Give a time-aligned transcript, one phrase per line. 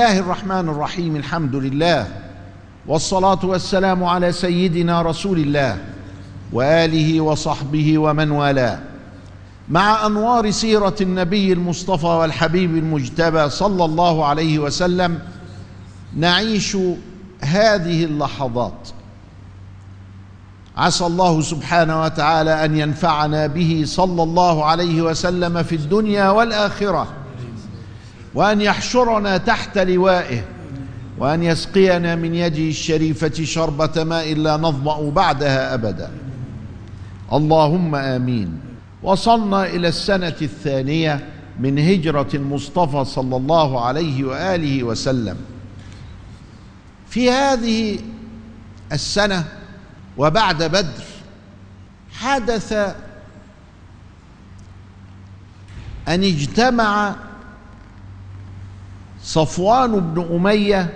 [0.00, 2.06] الله الرحمن الرحيم الحمد لله
[2.86, 5.78] والصلاة والسلام على سيدنا رسول الله
[6.52, 8.78] وآله وصحبه ومن والاه.
[9.68, 15.18] مع أنوار سيرة النبي المصطفى والحبيب المجتبى صلى الله عليه وسلم
[16.16, 16.76] نعيش
[17.40, 18.88] هذه اللحظات.
[20.76, 27.19] عسى الله سبحانه وتعالى أن ينفعنا به صلى الله عليه وسلم في الدنيا والآخرة.
[28.34, 30.44] وأن يحشرنا تحت لوائه
[31.18, 36.10] وأن يسقينا من يده الشريفة شربة ماء لا نظمأ بعدها أبدا.
[37.32, 38.60] اللهم آمين.
[39.02, 41.28] وصلنا إلى السنة الثانية
[41.60, 45.36] من هجرة المصطفى صلى الله عليه وآله وسلم.
[47.08, 47.98] في هذه
[48.92, 49.44] السنة
[50.18, 51.04] وبعد بدر
[52.12, 52.72] حدث
[56.08, 57.14] أن اجتمع
[59.22, 60.92] صفوان بن أمية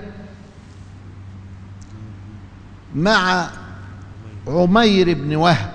[2.94, 3.50] مع
[4.46, 5.74] عمير بن وهب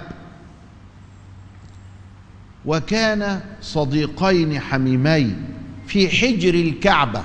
[2.66, 5.44] وكان صديقين حميمين
[5.88, 7.24] في حجر الكعبة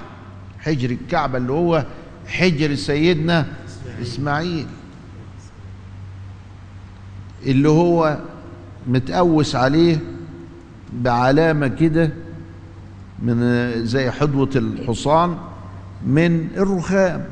[0.60, 1.84] حجر الكعبة اللي هو
[2.26, 3.46] حجر سيدنا
[4.02, 4.66] إسماعيل
[7.46, 8.18] اللي هو
[8.86, 9.98] متقوس عليه
[10.92, 12.10] بعلامة كده
[13.22, 15.38] من زي حدوة الحصان
[16.06, 17.24] من الرخام.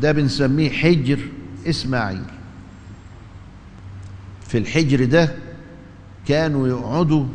[0.00, 1.18] ده بنسميه حجر
[1.66, 2.24] إسماعيل.
[4.46, 5.34] في الحجر ده
[6.26, 7.26] كانوا يقعدوا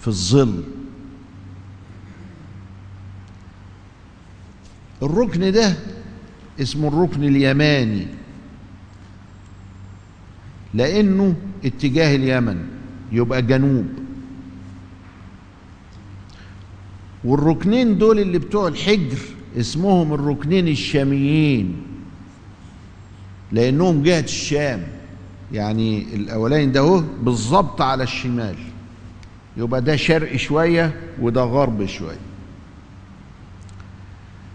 [0.00, 0.64] في الظل.
[5.02, 5.76] الركن ده
[6.60, 8.06] اسمه الركن اليماني
[10.74, 12.66] لأنه اتجاه اليمن
[13.12, 13.86] يبقى جنوب.
[17.24, 19.18] والركنين دول اللي بتوع الحجر
[19.60, 21.82] اسمهم الركنين الشاميين
[23.52, 24.82] لأنهم جهة الشام.
[25.52, 28.56] يعني الأولاني ده اهو بالظبط على الشمال.
[29.56, 32.18] يبقى ده شرق شوية وده غرب شوية.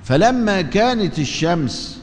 [0.03, 2.01] فلما كانت الشمس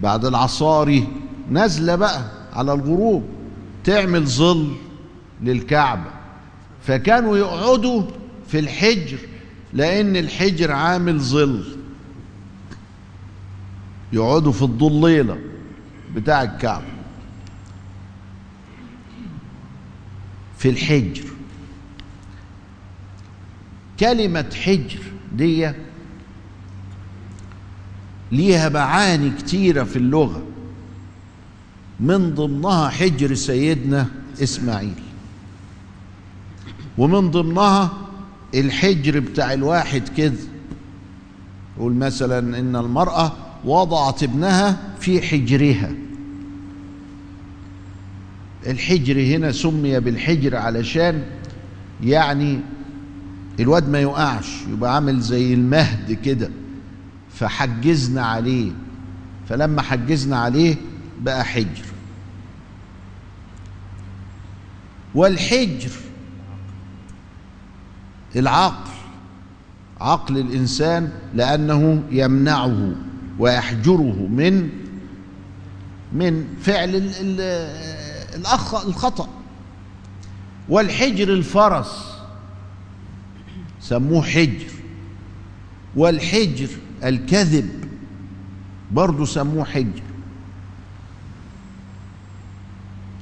[0.00, 1.08] بعد العصاري
[1.50, 3.24] نازلة بقى على الغروب
[3.84, 4.72] تعمل ظل
[5.42, 6.10] للكعبة
[6.82, 8.02] فكانوا يقعدوا
[8.48, 9.18] في الحجر
[9.72, 11.76] لأن الحجر عامل ظل.
[14.12, 15.38] يقعدوا في الضليله
[16.14, 16.86] بتاع الكعبة.
[20.58, 21.24] في الحجر.
[24.00, 25.00] كلمة حجر
[25.32, 25.72] دي
[28.32, 30.42] ليها معاني كتيرة في اللغة.
[32.00, 34.06] من ضمنها حجر سيدنا
[34.42, 35.02] إسماعيل.
[36.98, 38.07] ومن ضمنها
[38.54, 40.34] الحجر بتاع الواحد كده
[41.76, 43.32] يقول مثلا إن المرأة
[43.64, 45.90] وضعت ابنها في حجرها.
[48.66, 51.22] الحجر هنا سمي بالحجر علشان
[52.04, 52.60] يعني
[53.60, 56.50] الواد ما يقعش يبقى عامل زي المهد كده.
[57.34, 58.70] فحجزنا عليه.
[59.48, 60.76] فلما حجزنا عليه
[61.20, 61.84] بقى حجر.
[65.14, 65.90] والحجر
[68.36, 68.90] العقل
[70.00, 72.92] عقل الإنسان لأنه يمنعه
[73.38, 74.68] ويحجره من
[76.12, 77.40] من فعل ال ال
[78.34, 79.28] الأخ الخطأ.
[80.68, 82.14] والحجر الفرس
[83.80, 84.70] سموه حجر.
[85.96, 86.68] والحجر
[87.04, 87.68] الكذب
[88.92, 90.02] برضه سموه حجر.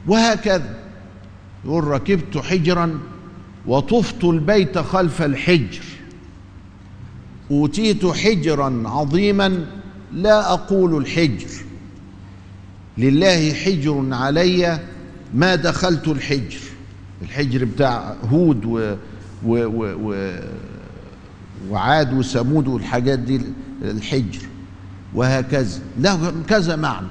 [0.06, 0.78] وهكذا
[1.65, 2.98] يقول ركبت حجرا
[3.66, 5.83] وطفت البيت خلف الحجر.
[7.51, 9.66] أوتيت حجرا عظيما
[10.13, 11.48] لا أقول الحجر.
[12.98, 14.80] لله حجر علي
[15.34, 16.60] ما دخلت الحجر.
[17.22, 18.95] الحجر بتاع هود و
[19.47, 20.39] و و و
[21.71, 23.41] وعاد وثمود والحاجات دي
[23.83, 24.41] الحجر.
[25.15, 25.80] وهكذا.
[25.98, 27.07] له كذا معنى.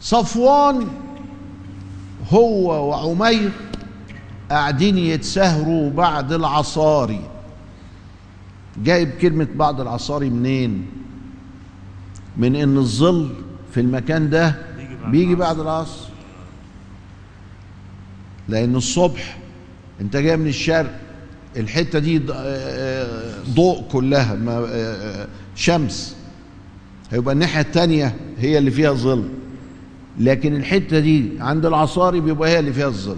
[0.00, 0.86] صفوان
[2.32, 3.50] هو وعمير
[4.52, 7.20] قاعدين يتسهروا بعد العصاري.
[8.84, 10.86] جايب كلمة بعد العصاري منين؟
[12.36, 13.30] من إن الظل
[13.74, 14.54] في المكان ده
[15.06, 16.08] بيجي بعد العصر.
[18.48, 19.38] لأن الصبح
[20.00, 21.00] أنت جاي من الشرق
[21.56, 22.18] الحتة دي
[23.54, 24.36] ضوء كلها
[25.54, 26.16] شمس.
[27.10, 29.28] هيبقى الناحية التانية هي اللي فيها ظل
[30.18, 33.16] لكن الحتة دي عند العصاري بيبقى هي اللي فيها الظل.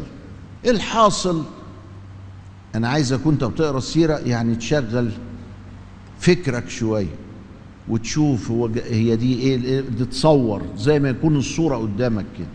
[0.66, 1.44] الحاصل.
[2.74, 5.10] أنا عايزك وانت بتقرا السيره يعني تشغل
[6.20, 7.14] فكرك شوية
[7.88, 12.46] وتشوف هو هي دي إيه إيه- تتصور زي ما يكون الصورة قدامك كده.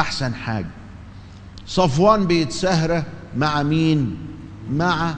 [0.00, 0.70] أحسن حاجة.
[1.66, 3.04] صفوان بيتسهره
[3.36, 4.16] مع مين؟
[4.72, 5.14] مع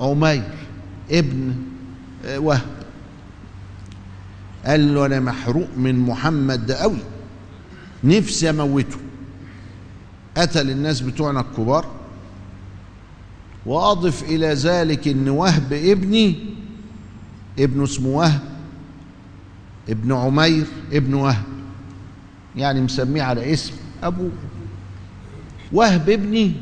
[0.00, 0.42] عمير
[1.10, 1.54] ابن
[2.24, 2.62] آه، وهب.
[4.66, 6.98] قال له أنا محروق من محمد ده قوي
[8.04, 8.96] نفسي أموته.
[10.36, 11.86] قتل الناس بتوعنا الكبار
[13.66, 16.36] وأضف إلى ذلك إن وهب ابني
[17.58, 18.40] ابنه اسمه وهب
[19.88, 21.44] ابن عمير ابن وهب
[22.56, 24.30] يعني مسميه على اسم أبوه.
[25.72, 26.52] وهب ابني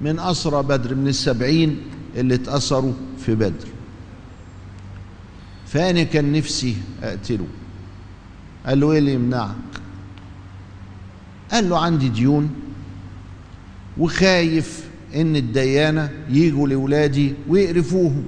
[0.00, 1.80] من أسرى بدر من السبعين
[2.16, 3.68] اللي اتأثروا في بدر.
[5.66, 7.46] فأنا كان نفسي أقتله.
[8.66, 9.54] قال له إيه اللي يمنعك؟
[11.52, 12.50] قال له عندي ديون.
[13.98, 14.84] وخايف
[15.14, 18.24] إن الديانة يجوا لاولادي ويقرفوهم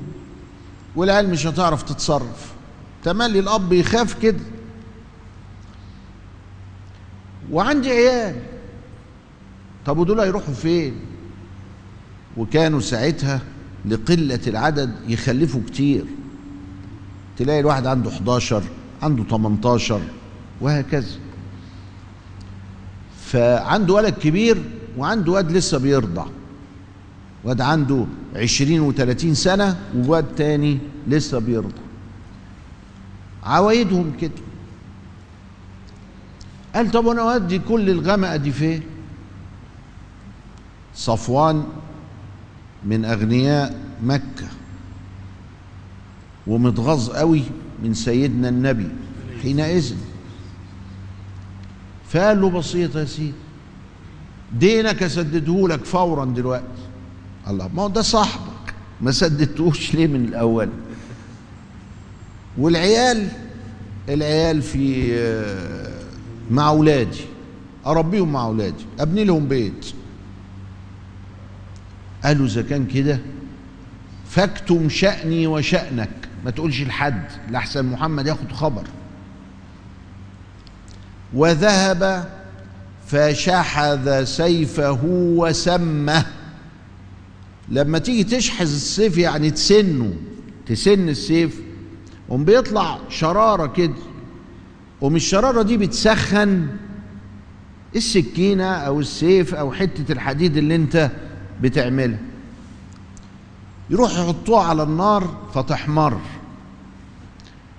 [0.97, 2.53] والعيال مش هتعرف تتصرف.
[3.05, 4.41] تملي الاب يخاف كده.
[7.51, 8.37] وعندي عيال.
[9.87, 10.95] طب ودول هيروحوا فين؟
[12.37, 13.41] وكانوا ساعتها
[13.87, 16.05] لقلة العدد يخلفوا كتير.
[17.39, 18.63] تلاقي الواحد عنده 11
[19.03, 20.01] عنده 18
[20.61, 21.19] وهكذا.
[23.27, 24.63] فعنده ولد كبير
[24.99, 26.27] وعنده واد لسه بيرضع
[27.45, 28.07] واد عنده
[28.37, 31.85] عشرين وثلاثين سنة وواد تاني لسه بيرضع
[33.43, 34.33] عوايدهم كده.
[36.75, 38.83] قال طب أنا أودي كل الغمقة دي فين؟
[40.95, 41.65] صفوان
[42.85, 44.49] من أغنياء مكة.
[46.47, 47.43] ومتغاظ قوي
[47.83, 48.89] من سيدنا النبي
[49.43, 49.95] حينئذ.
[52.09, 53.44] فقال له بسيطة يا سيدي
[54.53, 56.65] دينك اسدده لك فورا دلوقتي.
[57.49, 58.75] الله ما هو ده صاحبك.
[59.01, 60.69] ما سددتوش ليه من الأول؟
[62.59, 63.29] والعيال
[64.09, 66.01] العيال في آه،
[66.51, 67.21] مع أولادي.
[67.87, 68.85] أربيهم مع أولادي.
[69.01, 69.87] أبني لهم بيت.
[72.25, 73.19] قالوا إذا كان كده
[74.31, 76.11] فاكتم شأني وشأنك.
[76.45, 78.85] ما تقولش لحد لحسن محمد ياخد خبر.
[81.35, 82.29] وذهب
[83.15, 84.99] فشحذ سيفه
[85.37, 86.27] وسمه.
[87.69, 90.15] لما تيجي تشحذ السيف يعني تسنه
[90.67, 91.61] تسن السيف
[92.29, 93.95] قوم بيطلع شرارة كده
[95.01, 96.67] قوم الشرارة دي بتسخن
[97.97, 101.11] السكينة أو السيف أو حتة الحديد اللي أنت
[101.61, 102.19] بتعملها.
[103.91, 106.21] يروح يحطوها على النار فتحمر.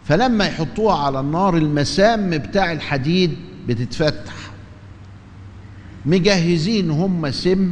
[0.06, 3.38] فلما يحطوها على النار المسام بتاع الحديد
[3.68, 4.35] بتتفتح.
[6.06, 7.72] مجهزين هم سم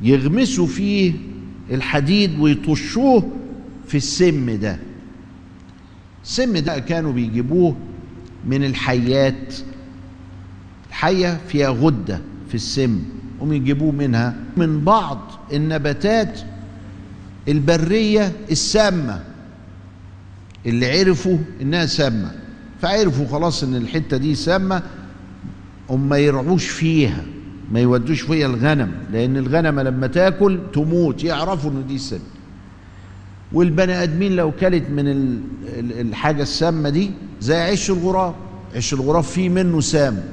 [0.00, 1.12] يغمسوا فيه
[1.70, 3.30] الحديد ويطشوه
[3.88, 4.78] في السم ده.
[6.24, 7.76] السم ده كانوا بيجيبوه
[8.46, 9.54] من الحيات.
[10.88, 13.02] الحية فيها غدة في السم
[13.40, 14.36] هم يجيبوه منها.
[14.56, 15.18] من بعض
[15.52, 16.40] النباتات
[17.48, 19.24] البرية السامة
[20.66, 22.32] اللي عرفوا إنها سامة.
[22.82, 24.82] فعرفوا خلاص إن الحتة دي سامة
[25.90, 27.24] هم ما يرعوش فيها
[27.72, 32.18] ما يودوش فيها الغنم لأن الغنم لما تأكل تموت يعرفوا ان دي سم
[33.52, 35.40] والبني آدمين لو كلت من ال-
[35.78, 38.34] ال- الحاجة السامة دي زي عش الغراب.
[38.76, 40.24] عش الغراب فيه منه سام.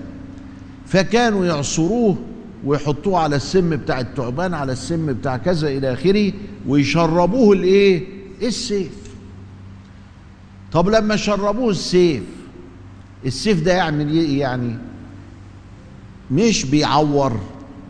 [0.86, 2.18] فكانوا يعصروه
[2.66, 6.32] ويحطوه على السم بتاع الثعبان على السم بتاع كذا إلى آخره
[6.68, 8.04] ويشربوه الإيه؟
[8.42, 8.92] السيف.
[10.72, 12.24] طب لما شربوه السيف
[13.26, 14.76] السيف ده يعمل إيه؟ يعني
[16.34, 17.40] مش بيعور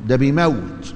[0.07, 0.93] ده بيموت.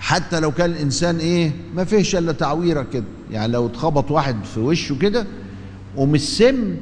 [0.00, 3.04] حتى لو كان الإنسان إيه ما فيهش إلا تعويرة كده.
[3.30, 5.26] يعني لو اتخبط واحد في وشه كده
[5.98, 6.76] السم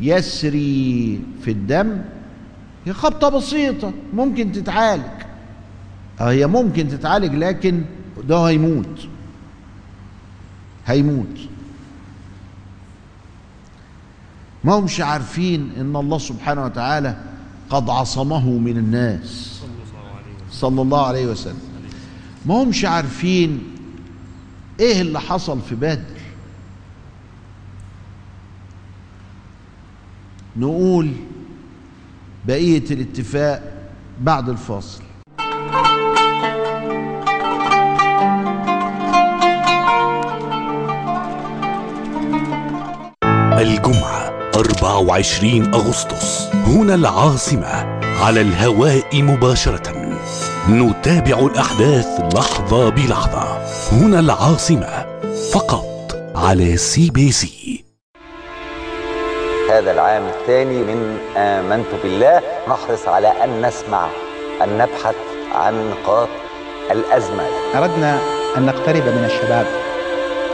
[0.00, 2.00] يسري في الدم
[2.86, 5.02] هي خبطة بسيطة ممكن تتعالج.
[6.20, 7.82] آه هي ممكن تتعالج لكن
[8.28, 9.08] ده هيموت.
[10.86, 11.38] هيموت.
[14.64, 17.16] ما همش عارفين إن الله سبحانه وتعالى
[17.70, 19.60] قد عصمه من الناس.
[20.50, 21.60] صلى الله عليه وسلم.
[22.46, 23.60] ما همش عارفين
[24.80, 26.18] إيه اللي حصل في بدر.
[30.56, 31.12] نقول
[32.46, 33.72] بقية الاتفاق
[34.20, 35.02] بعد الفاصل.
[43.58, 44.27] الجمعة.
[44.58, 46.48] 24 أغسطس.
[46.66, 50.16] هنا العاصمة على الهواء مباشرة.
[50.70, 53.58] نتابع الأحداث لحظة بلحظة.
[53.92, 55.06] هنا العاصمة
[55.54, 57.84] فقط على سي بي سي
[59.70, 62.42] هذا العام الثاني من آمنت بالله.
[62.68, 64.08] نحرص على أن نسمع
[64.62, 65.16] أن نبحث
[65.54, 66.28] عن نقاط
[66.90, 68.18] الأزمة أردنا
[68.56, 69.87] أن نقترب من الشباب.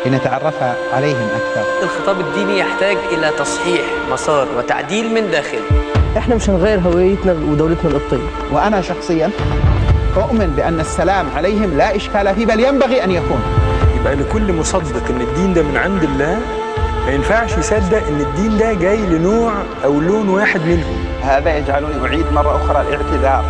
[0.06, 0.54] لنتعرف
[0.92, 1.64] عليهم أكثر.
[1.82, 3.80] الخطاب الديني يحتاج إلى تصحيح
[4.12, 5.61] مسار وتعديل من داخل.
[6.16, 9.30] إحنا مش هنغير هويتنا ودولتنا القبطية وأنا شخصيا
[10.16, 13.40] أؤمن بأن السلام عليهم لا إشكال فيه بل ينبغي أن يكون.
[14.00, 16.38] يبقى لكل مصدق إن الدين ده من عند الله
[17.06, 19.52] ما ينفعش يصدق إن الدين ده جاي لنوع
[19.84, 23.44] أو لون واحد منهم هذا يجعلني أعيد مرة أخرى الاعتذار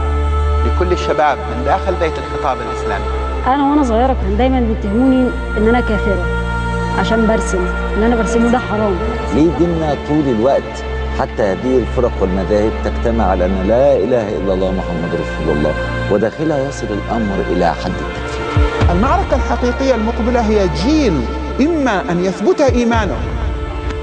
[0.67, 3.05] لكل الشباب من داخل بيت الخطاب الإسلامي.
[3.47, 6.44] أنا وأنا صغيرة كان دايما بيتهموني إن أنا كافرة.
[6.99, 7.67] عشان برسم.
[7.95, 8.97] اللي أنا برسمه ده حرام.
[9.35, 10.85] ليه ديننا طول الوقت
[11.19, 15.75] حتى هذه الفرق والمذاهب تجتمع على أن لا إله إلا الله محمد رسول الله؟
[16.11, 18.93] وداخلها يصل الأمر إلى حد التكفير.
[18.93, 21.21] المعركة الحقيقية المقبلة هي جيل
[21.61, 23.17] إما أن يثبت إيمانه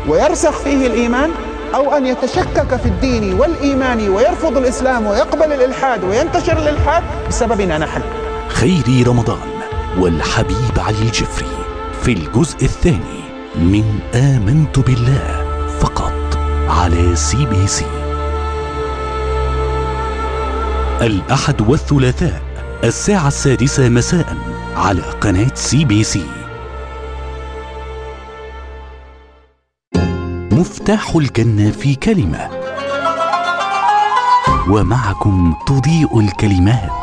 [0.08, 1.30] ويرسخ فيه الإيمان
[1.76, 8.02] أو أن يتشكك في الدين والإيمان ويرفض الإسلام ويقبل الإلحاد وينتشر الإلحاد بسببنا نحن.
[8.48, 9.50] خيري رمضان
[10.00, 11.61] والحبيب علي الجفري.
[12.02, 13.22] في الجزء الثاني
[13.56, 15.46] من آمنت بالله
[15.80, 16.38] فقط
[16.70, 17.86] على سي بي سي
[21.02, 22.42] الأحد والثلاثاء
[22.84, 24.38] الساعة السادسة مساء
[24.76, 26.26] على قناة سي بي سي
[30.52, 32.50] مفتاح الجنة في كلمة.
[34.70, 37.01] ومعكم تضيء الكلمات.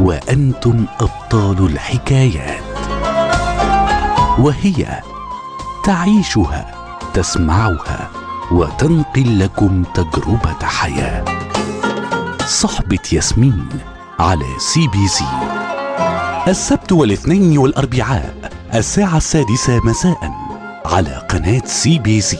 [0.00, 2.62] وأنتم أبطال الحكايات.
[4.38, 5.00] وهي
[5.84, 6.74] تعيشها
[7.14, 8.10] تسمعها
[8.52, 11.24] وتنقل لكم تجربة حياة.
[12.46, 13.68] صحبة ياسمين
[14.18, 15.24] على سي بي سي
[16.48, 20.32] السبت والاثنين والأربعاء الساعة السادسة مساء
[20.86, 22.38] على قناة سي بي سي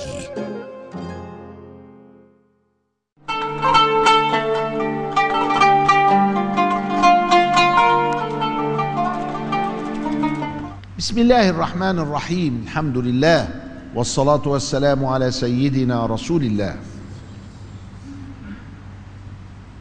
[11.07, 12.63] بسم الله الرحمن الرحيم.
[12.67, 13.49] الحمد لله
[13.95, 16.77] والصلاة والسلام على سيدنا رسول الله.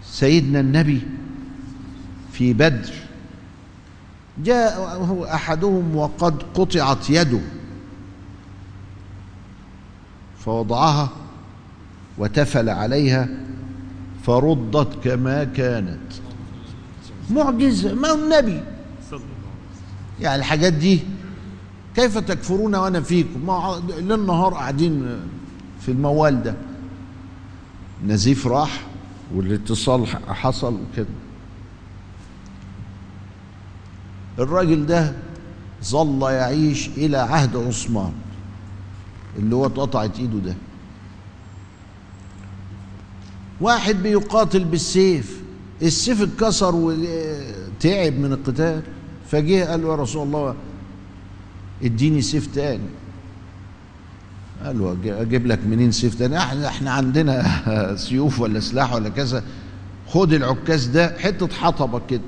[0.06, 1.02] سيدنا النبي
[2.32, 2.94] في بدر.
[4.38, 7.42] جاءه أحدهم وقد قطعت يده.
[10.46, 11.10] فوضعها
[12.18, 13.28] وتفل عليها
[14.24, 16.14] فردت كما كانت.
[17.30, 18.75] معجزة ما هو النبي؟
[20.22, 21.00] يعني الحاجات دي
[21.96, 25.20] كيف تكفرون وأنا فيكم؟ ما ليل نهار قاعدين
[25.82, 26.56] في الموال ده.
[28.08, 28.82] نزيف راح
[29.36, 31.08] والاتصال حصل وكده.
[34.40, 35.14] الراجل ده
[35.84, 38.14] ظل يعيش إلى عهد عثمان
[39.38, 40.56] اللي هو اتقطعت إيده ده.
[43.62, 45.42] واحد بيقاتل بالسيف
[45.82, 48.82] السيف اتكسر وتعب من القتال.
[49.32, 50.56] فجه قال له يا رسول الله
[51.84, 52.90] اديني سيف تاني.
[54.66, 57.46] قال له أجيب لك منين سيف تاني؟ إحنا إحنا عندنا
[58.06, 59.44] سيوف ولا سلاح ولا كذا.
[60.08, 62.22] خد العكاز ده حتة حطبة كده.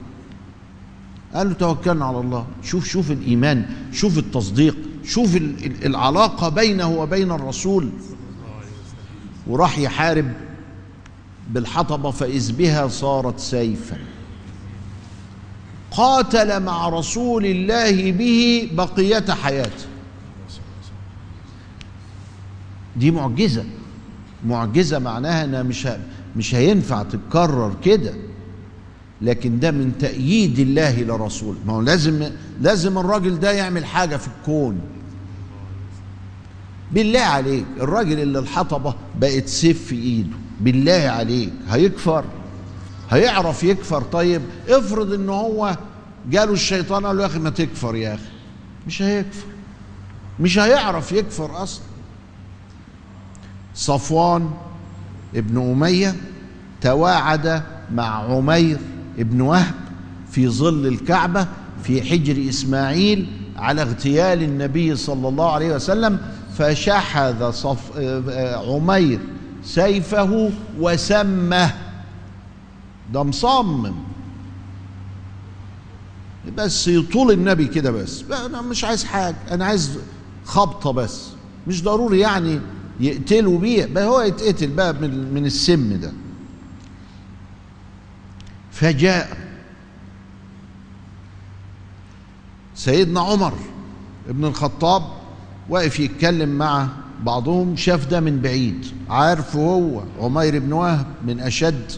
[1.34, 2.46] قال له توكلنا على الله.
[2.64, 7.90] شوف شوف الإيمان شوف التصديق شوف ال- ال- العلاقة بينه وبين الرسول.
[9.48, 10.32] وراح يحارب
[11.50, 13.98] بالحطبة فإذ بها صارت سيفا.
[15.98, 19.86] قاتل مع رسول الله به بقية حياته.
[22.96, 23.66] دي معجزة.
[24.46, 25.88] معجزة معناها إنها مش
[26.36, 28.14] مش هينفع تتكرر كده.
[29.22, 32.30] لكن ده من تأييد الله لرسوله ما هو لازم
[32.62, 34.80] لازم الراجل ده يعمل حاجة في الكون.
[36.92, 37.66] بالله عليك.
[37.80, 40.38] الراجل اللي الحطبة بقت سيف في إيده.
[40.62, 41.54] بالله عليك.
[41.70, 42.26] هيكفر؟
[43.10, 45.78] هيعرف يكفر؟ طيب افرض إن هو
[46.30, 48.24] جاله الشيطان قال له يا أخي ما تكفر يا أخي.
[48.88, 49.48] مش هيكفر.
[50.40, 51.84] مش هيعرف يكفر أصلا.
[53.76, 54.50] صفوان
[55.36, 56.16] ابن أمية
[56.82, 58.78] تواعد مع عمير
[59.20, 59.74] ابن وهب
[60.32, 61.48] في ظل الكعبة
[61.84, 66.20] في حجر إسماعيل على اغتيال النبي صلى الله عليه وسلم
[66.58, 67.98] فشحذ صف
[68.70, 69.20] عمير
[69.64, 71.74] سيفه وسمه.
[73.14, 73.94] ده مصمم.
[76.58, 78.24] بس يطول النبي كده بس.
[78.32, 80.00] أنا مش عايز حاجة أنا عايز
[80.46, 81.28] خبطة بس.
[81.68, 82.60] مش ضروري يعني
[83.00, 86.12] يقتلوا بيه بقى هو يتقتل بقى من من السم ده.
[88.72, 89.38] فجاء
[92.76, 93.54] سيدنا عمر
[94.30, 95.04] ابن الخطاب
[95.70, 96.88] واقف يتكلم مع
[97.24, 98.86] بعضهم شاف ده من بعيد.
[99.10, 101.92] عارف هو عمير بن وهب من أشد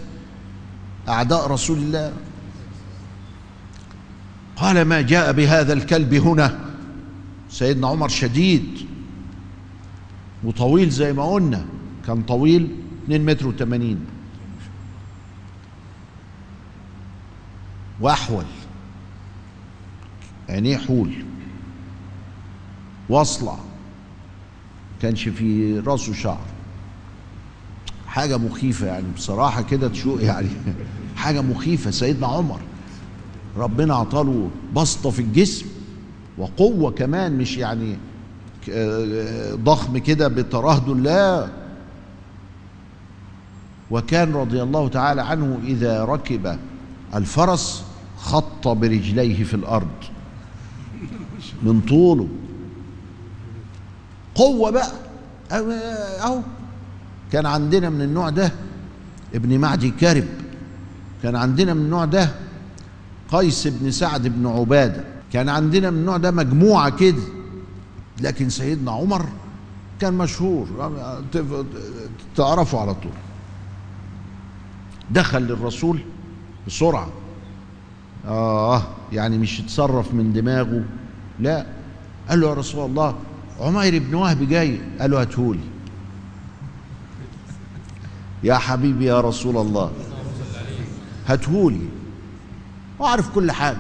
[1.08, 2.14] أعداء رسول الله.
[4.62, 6.60] قال ما جاء بهذا الكلب هنا؟
[7.50, 8.88] سيدنا عمر شديد
[10.44, 11.66] وطويل زي ما قلنا
[12.08, 12.76] كان طويل
[13.06, 13.96] 2 متر و80
[18.02, 18.46] وأحول
[20.50, 21.26] عينيه حول
[23.10, 23.58] واصلع
[25.02, 26.46] كانش في راسه شعر.
[28.08, 30.50] حاجة مخيفة يعني بصراحة كده تشوق يعني.
[31.16, 32.62] حاجة مخيفة سيدنا عمر.
[33.58, 35.66] ربنا عطاله بسطة في الجسم
[36.38, 37.98] وقوة كمان مش يعني
[39.56, 41.48] ضخم كده بترهدل لا
[43.92, 46.58] وكان رضي الله تعالى عنه إذا ركب
[47.16, 47.84] الفرس
[48.18, 49.88] خط برجليه في الأرض
[51.64, 52.28] من طوله.
[54.36, 54.92] قوة بقى.
[56.22, 56.40] أهو
[57.32, 58.52] كان عندنا من النوع ده
[59.36, 60.28] ابن معدي كرب
[61.24, 62.30] كان عندنا من النوع ده
[63.32, 65.04] قيس بن سعد بن عبادة.
[65.34, 67.24] كان عندنا من النوع ده مجموعة كده.
[68.22, 69.26] لكن سيدنا عمر
[70.02, 70.68] كان مشهور.
[72.36, 73.12] تعرفوا على طول.
[75.12, 76.00] دخل للرسول
[76.68, 77.10] بسرعة.
[78.28, 78.84] آه
[79.14, 80.84] يعني مش يتصرف من دماغه.
[81.40, 81.66] لا.
[82.30, 83.16] قال له يا رسول الله
[83.60, 84.82] عمير بن وهب جاي.
[85.00, 85.60] قال له هاتهولي.
[88.44, 89.92] يا حبيبي يا رسول الله.
[91.28, 91.99] هاتهولي.
[93.00, 93.78] وعارف كل حاجة.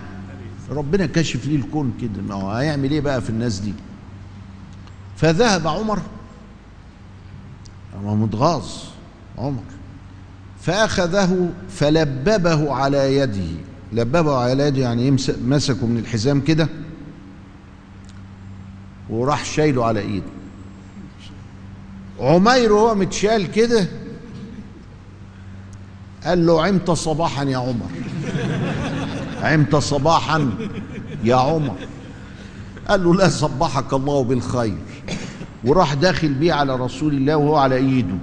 [0.71, 2.21] ربنا كشف ليه الكون كده.
[2.21, 3.73] ما هو هيعمل إيه بقى في الناس دي؟
[5.17, 5.99] فذهب عمر.
[8.03, 8.65] متغاظ
[9.37, 9.63] عمر.
[10.61, 13.47] فأخذه فلببه على يده.
[13.93, 16.67] لببه على يده يعني مسكه من الحزام كده
[19.09, 20.25] وراح شايله على إيده.
[22.19, 23.87] عمير وهو متشال كده
[26.23, 27.89] قال له عمت صباحا يا عمر.
[29.43, 30.49] عمت صباحا
[31.23, 31.75] يا عمر.
[32.87, 34.77] قال له لا صبحك الله بالخير.
[35.63, 38.17] وراح داخل بيه على رسول الله وهو على إيده.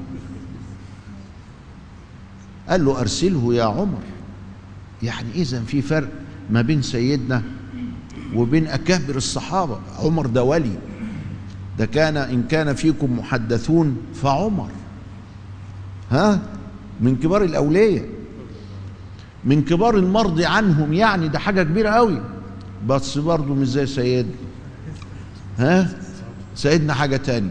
[2.68, 3.98] قال له أرسله يا عمر.
[5.02, 6.08] يعني اذا في فرق
[6.50, 7.42] ما بين سيدنا
[8.34, 9.78] وبين أكابر الصحابة.
[9.98, 10.78] عمر ده ولي.
[11.78, 14.70] ده كان إن كان فيكم محدثون فعمر.
[16.10, 16.40] ها؟
[17.00, 18.15] من كبار الأولياء.
[19.46, 22.22] من كبار المرضي عنهم يعني ده حاجة كبيرة قوي.
[22.86, 24.32] بس برضه مش زي سيدنا.
[25.58, 25.88] ها؟
[26.54, 27.50] سيدنا حاجة تانية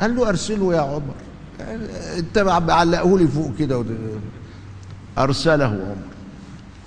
[0.00, 1.14] قال له أرسله يا عمر.
[2.18, 3.84] أنت بعلقه لي فوق كده
[5.18, 5.96] أرسله عمر.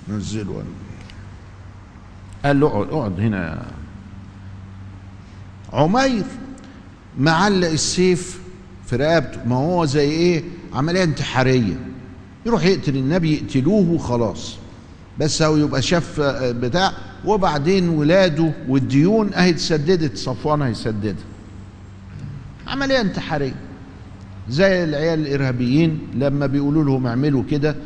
[0.08, 0.52] نزله.
[0.52, 0.64] أنا.
[2.44, 3.66] قال له اقعد اقعد هنا.
[5.72, 6.24] عمير
[7.18, 8.40] معلق السيف
[8.86, 9.44] في رقبته.
[9.44, 10.44] ما هو زي إيه؟
[10.74, 11.89] عملية انتحارية.
[12.46, 14.56] يروح يقتل النبي يقتلوه وخلاص.
[15.18, 16.92] بس هو يبقى شاف بتاع.
[17.24, 21.24] وبعدين ولاده والديون أهي اتسددت صفوان هيسددها
[22.66, 23.54] عملية انتحارية.
[24.48, 27.76] زي العيال الإرهابيين لما بيقولوا لهم اعملوا كده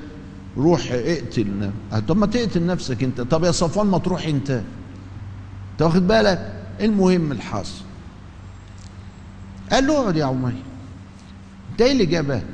[0.57, 1.71] روح اقتل
[2.09, 3.21] طب ما تقتل نفسك انت.
[3.21, 4.51] طب يا صفوان ما تروح انت.
[5.73, 7.85] انت واخد بالك؟ المهم الحاصل.
[9.73, 10.53] قال له اقعد يا عمير
[11.73, 12.45] انت إيه اللي جابك.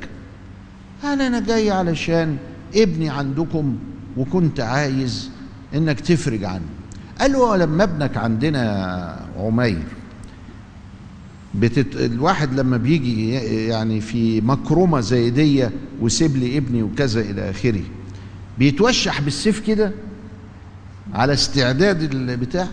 [1.03, 2.37] قال أنا جاي علشان
[2.75, 3.77] ابني عندكم
[4.17, 5.29] وكنت عايز
[5.75, 6.65] إنك تفرج عنه
[7.19, 9.83] قال له لما ابنك عندنا عمير
[11.55, 11.95] بتت...
[11.95, 13.31] الواحد لما بيجي
[13.67, 15.67] يعني في مكرمة زي دي
[16.01, 17.81] وسيب لي ابني وكذا إلى آخره
[18.59, 19.91] بيتوشح بالسيف كده
[21.13, 22.67] على استعداد البتاع؟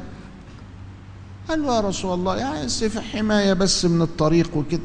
[1.49, 4.81] قال له يا رسول الله يعني السيف حماية بس من الطريق وكده.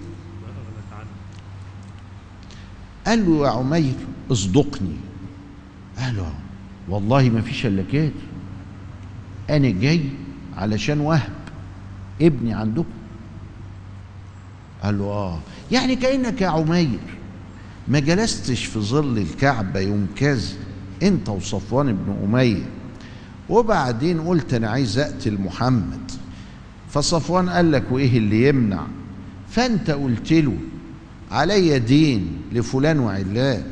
[3.07, 3.93] قال له يا عمير
[4.31, 4.95] اصدقني.
[5.99, 6.33] قال له
[6.89, 8.11] والله ما فيش إلا كده.
[9.49, 10.01] أنا جاي
[10.57, 11.33] علشان وهب
[12.21, 12.85] ابني عندكم.
[14.83, 15.39] قال له آه.
[15.71, 16.99] يعني كأنك يا عمير
[17.87, 20.53] ما جلستش في ظل الكعبة يوم كذا
[21.03, 22.63] أنت وصفوان بن أمية.
[23.49, 26.11] وبعدين قلت أنا عايز أقتل محمد.
[26.89, 28.87] فصفوان قال لك وإيه اللي يمنع؟
[29.49, 30.57] فأنت قلت له
[31.31, 33.63] عليا دين لفلان وعلان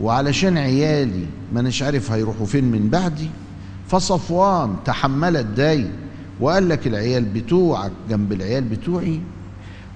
[0.00, 3.30] وعلشان عيالي ما أناش عارف هيروحوا فين من بعدي.
[3.88, 5.92] فصفوان تحمل الدين
[6.40, 9.20] وقال لك العيال بتوعك جنب العيال بتوعي.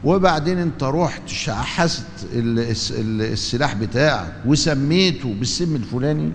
[0.04, 6.32] وبعدين انت رحت شحست السلاح بتاعك وسميته بالسم الفلاني.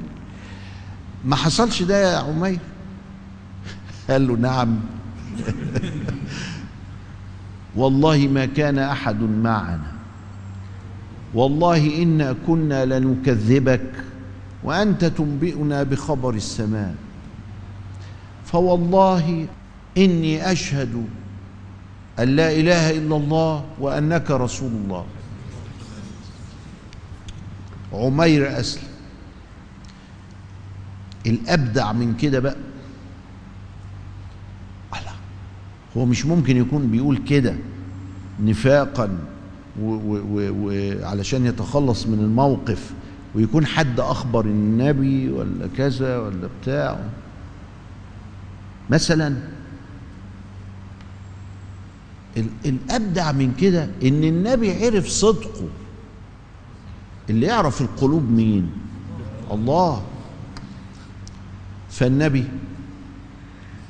[1.26, 2.60] ما حصلش ده يا عمير؟
[4.10, 4.80] قال له نعم.
[7.76, 9.92] والله ما كان أحد معنا.
[11.34, 13.92] والله إنا كنا لنكذبك
[14.64, 16.96] وأنت تنبئنا بخبر السماء.
[18.46, 19.48] فوالله
[19.98, 21.06] إني أشهد
[22.20, 25.06] أن لا إله إلا الله وأنك رسول الله.
[27.94, 28.84] عمير أسلم.
[31.26, 32.56] الأبدع من كده بقى.
[35.98, 37.56] هو مش ممكن يكون بيقول كده
[38.44, 39.18] نفاقا.
[39.80, 42.92] وعلشان يتخلص من الموقف
[43.36, 47.00] ويكون حد أخبر النبي ولا كذا ولا بتاع.
[48.90, 49.38] مثلا
[52.66, 55.68] الأبدع من كده إن النبي عرف صدقه.
[57.30, 58.72] اللي يعرف القلوب مين؟
[59.52, 60.04] الله.
[61.90, 62.46] فالنبي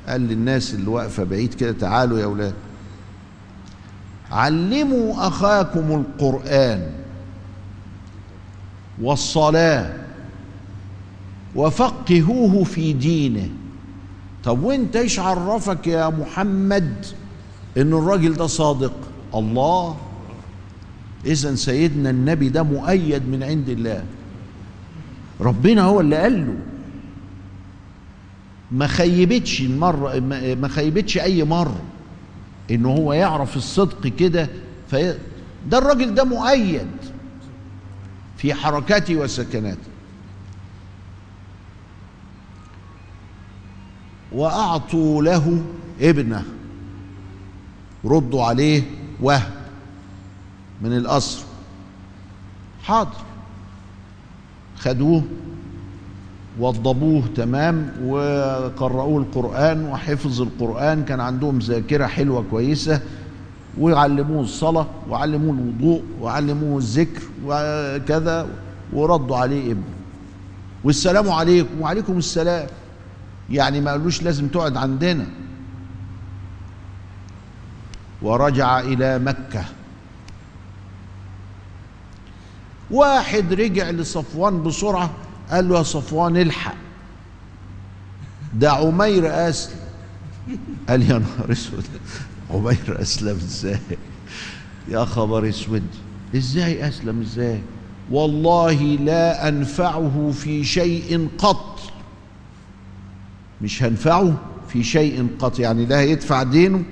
[0.08, 2.54] قال للناس اللي واقفة بعيد كده تعالوا يا أولاد.
[4.32, 6.90] علموا أخاكم القرآن
[9.02, 9.92] والصلاة
[11.54, 13.48] وفقهوه في دينه.
[14.44, 17.06] طب وانت إيش عرفك يا محمد
[17.76, 18.92] إن الراجل ده صادق؟
[19.34, 19.96] الله.
[21.26, 24.04] إذا سيدنا النبي ده مؤيد من عند الله.
[25.40, 26.56] ربنا هو اللي قال له.
[28.72, 30.20] ما خيبتش المره
[30.60, 31.80] ما خيبتش أي مره
[32.72, 34.48] إن هو يعرف الصدق كده
[34.90, 35.18] في
[35.68, 36.86] ده الراجل ده مؤيد
[38.36, 39.92] في حركاته وسكناته.
[44.32, 45.62] وأعطوا له
[46.00, 46.44] ابنه
[48.04, 48.82] ردوا عليه
[49.20, 49.52] وهب
[50.82, 51.44] من الأسر
[52.82, 53.24] حاضر.
[54.78, 55.22] خدوه.
[56.58, 63.00] وضبوه تمام وقرأوه القرآن وحفظ القرآن كان عندهم ذاكرة حلوة كويسة
[63.80, 68.48] وعلموه الصلاة وعلموه الوضوء وعلموه الذكر وكذا
[68.92, 69.84] وردوا عليه ابنه.
[70.84, 72.66] والسلام عليكم وعليكم السلام.
[73.50, 75.26] يعني ما قالوش لازم تقعد عندنا.
[78.22, 79.64] ورجع إلى مكة.
[82.90, 85.10] واحد رجع لصفوان بسرعة.
[85.52, 86.74] قال له يا صفوان الحق.
[88.54, 89.76] ده عمير أسلم.
[90.88, 91.84] قال يا نهار أسود
[92.50, 93.78] عمير أسلم إزاي؟
[94.88, 95.82] يا خبر أسود
[96.36, 97.60] إزاي أسلم إزاي؟
[98.10, 101.80] والله لا أنفعه في شيء قط.
[103.62, 104.34] مش هنفعه
[104.68, 106.82] في شيء قط يعني لا هيدفع دينه.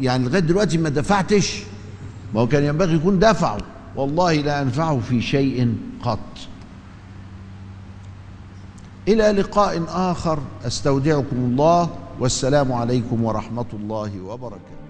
[0.00, 1.62] يعني لغاية دلوقتي ما دفعتش.
[2.34, 3.58] ما هو كان ينبغي يكون دفعه.
[3.96, 6.18] والله لا أنفعه في شيء قط.
[9.08, 10.38] إلى لقاء آخر.
[10.66, 11.90] أستودعكم الله
[12.20, 14.85] والسلام عليكم ورحمة الله وبركاته.